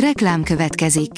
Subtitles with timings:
[0.00, 1.10] Reklám következik.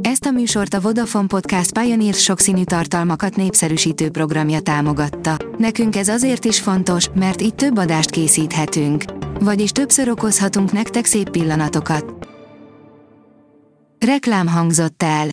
[0.00, 5.36] Ezt a műsort a Vodafone Podcast Pioneer sokszínű tartalmakat népszerűsítő programja támogatta.
[5.58, 9.04] Nekünk ez azért is fontos, mert így több adást készíthetünk.
[9.40, 12.28] Vagyis többször okozhatunk nektek szép pillanatokat.
[14.06, 15.28] Reklám hangzott el.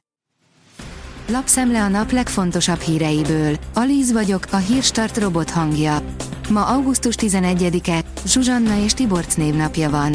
[1.27, 3.55] Lapszemle a nap legfontosabb híreiből.
[3.73, 5.97] Alíz vagyok, a hírstart robot hangja.
[6.49, 10.13] Ma augusztus 11-e, Zsuzsanna és Tiborc névnapja van.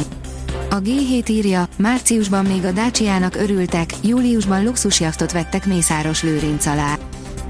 [0.77, 6.97] A G7 írja, márciusban még a Dacia-nak örültek, júliusban luxusjachtot vettek Mészáros Lőrinc alá.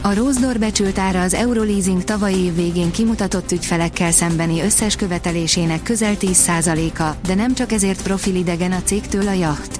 [0.01, 6.13] A Rózdor becsült ára az Euroleasing tavalyi év végén kimutatott ügyfelekkel szembeni összes követelésének közel
[6.19, 9.79] 10%-a, de nem csak ezért profilidegen a cégtől a jacht.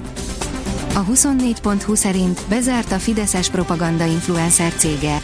[0.94, 5.22] A 24.20 szerint bezárt a Fideszes propaganda influencer cége.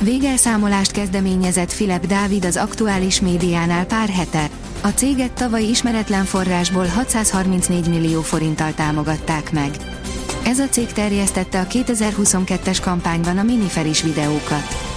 [0.00, 4.50] Végelszámolást kezdeményezett Filip Dávid az aktuális médiánál pár hete.
[4.84, 9.70] A céget tavaly ismeretlen forrásból 634 millió forinttal támogatták meg.
[10.44, 14.90] Ez a cég terjesztette a 2022-es kampányban a miniferis videókat.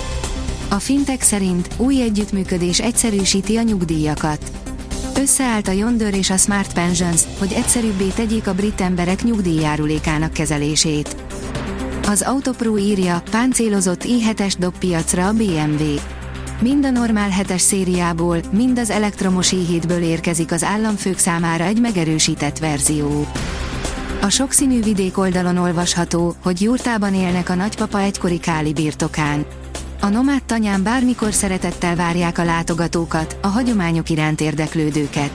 [0.70, 4.52] A Fintech szerint új együttműködés egyszerűsíti a nyugdíjakat.
[5.18, 11.16] Összeállt a Yonder és a Smart Pensions, hogy egyszerűbbé tegyék a brit emberek nyugdíjjárulékának kezelését.
[12.08, 14.76] Az Autopro írja, páncélozott i7-es dob
[15.18, 16.00] a BMW.
[16.62, 22.60] Mind a normál hetes szériából, mind az elektromos i7-ből érkezik az államfők számára egy megerősített
[22.60, 23.28] verzió.
[24.22, 29.46] A sokszínű vidék oldalon olvasható, hogy jurtában élnek a nagypapa egykori káli birtokán.
[30.02, 35.32] A nomád tanyán bármikor szeretettel várják a látogatókat, a hagyományok iránt érdeklődőket.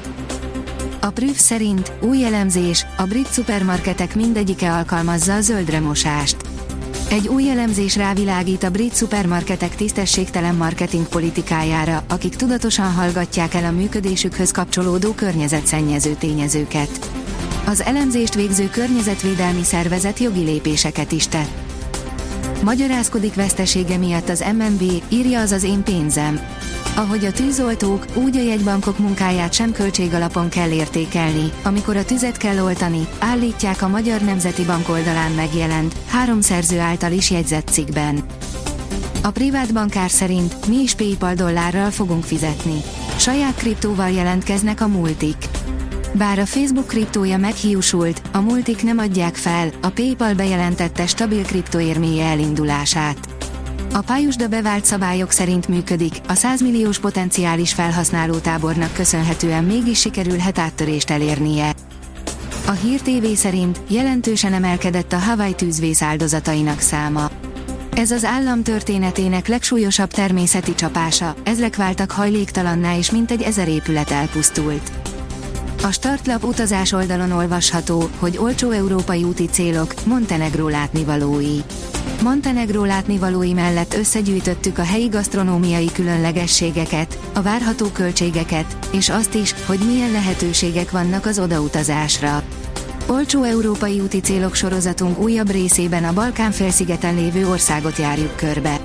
[1.01, 6.37] A Prüf szerint új elemzés, a brit szupermarketek mindegyike alkalmazza a zöldre mosást.
[7.11, 13.71] Egy új elemzés rávilágít a brit szupermarketek tisztességtelen marketing politikájára, akik tudatosan hallgatják el a
[13.71, 17.11] működésükhöz kapcsolódó környezetszennyező tényezőket.
[17.67, 21.51] Az elemzést végző környezetvédelmi szervezet jogi lépéseket is tett.
[22.65, 26.41] Magyarázkodik vesztesége miatt az MNB, írja az az én pénzem.
[27.01, 32.59] Ahogy a tűzoltók, úgy a jegybankok munkáját sem költségalapon kell értékelni, amikor a tüzet kell
[32.59, 38.25] oltani, állítják a Magyar Nemzeti Bank oldalán megjelent, három szerző által is jegyzett cikkben.
[39.23, 42.81] A privát bankár szerint mi is PayPal dollárral fogunk fizetni.
[43.17, 45.37] Saját kriptóval jelentkeznek a multik.
[46.13, 52.25] Bár a Facebook kriptója meghiúsult, a multik nem adják fel, a PayPal bejelentette stabil kriptoérméje
[52.25, 53.40] elindulását.
[53.93, 60.59] A pályusda bevált szabályok szerint működik, a 100 milliós potenciális felhasználó tábornak köszönhetően mégis sikerülhet
[60.59, 61.75] áttörést elérnie.
[62.67, 67.31] A Hír TV szerint jelentősen emelkedett a Hawaii tűzvész áldozatainak száma.
[67.95, 74.93] Ez az állam történetének legsúlyosabb természeti csapása, ezek váltak hajléktalanná és mintegy ezer épület elpusztult.
[75.83, 81.59] A startlap utazás oldalon olvasható, hogy olcsó európai úti célok, Montenegró látnivalói.
[82.23, 89.79] Montenegró látnivalói mellett összegyűjtöttük a helyi gasztronómiai különlegességeket, a várható költségeket, és azt is, hogy
[89.87, 92.43] milyen lehetőségek vannak az odautazásra.
[93.07, 98.81] Olcsó európai úti célok sorozatunk újabb részében a Balkán-félszigeten lévő országot járjuk körbe.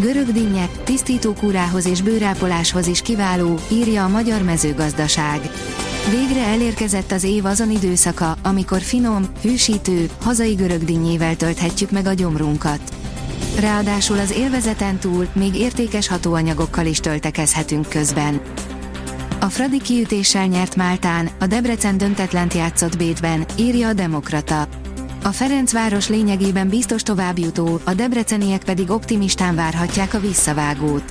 [0.00, 5.40] Görög dinnye, tisztítókúrához és bőrápoláshoz is kiváló, írja a Magyar Mezőgazdaság.
[6.10, 12.12] Végre elérkezett az év azon időszaka, amikor finom, hűsítő, hazai görög dinnyével tölthetjük meg a
[12.12, 12.80] gyomrunkat.
[13.60, 18.40] Ráadásul az élvezeten túl még értékes hatóanyagokkal is töltekezhetünk közben.
[19.40, 24.68] A Fradi kiütéssel nyert Máltán, a Debrecen döntetlent játszott Bétben, írja a Demokrata.
[25.22, 31.02] A Ferencváros lényegében biztos továbbjutó, a debreceniek pedig optimistán várhatják a visszavágót.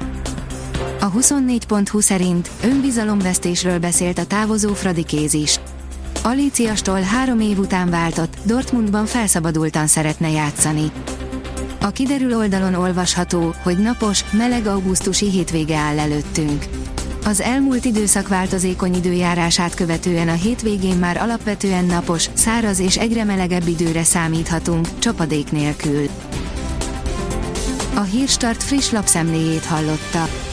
[1.03, 5.59] A 24.20 szerint önbizalomvesztésről beszélt a távozó Fradi Kéz is.
[6.23, 10.91] Alíciastól három év után váltott, Dortmundban felszabadultan szeretne játszani.
[11.81, 16.65] A kiderül oldalon olvasható, hogy napos, meleg augusztusi hétvége áll előttünk.
[17.25, 23.67] Az elmúlt időszak változékony időjárását követően a hétvégén már alapvetően napos, száraz és egyre melegebb
[23.67, 26.07] időre számíthatunk, csapadék nélkül.
[27.95, 30.52] A Hírstart friss lapszemléjét hallotta.